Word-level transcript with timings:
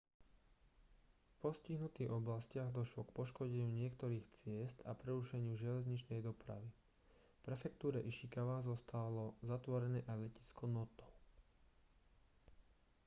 v 1.29 1.33
postihnutých 1.45 2.09
oblastiach 2.19 2.73
došlo 2.79 3.01
k 3.05 3.13
poškodeniu 3.17 3.69
niektorých 3.81 4.25
ciest 4.39 4.77
a 4.81 4.91
prerušeniu 5.01 5.53
železničnej 5.65 6.19
dopravy 6.29 6.65
v 6.65 7.39
prefektúre 7.47 7.99
ishikawa 8.11 8.57
zostalo 8.69 9.23
zatvorené 9.51 9.99
aj 10.09 10.17
letisko 10.25 10.63
noto 10.77 11.05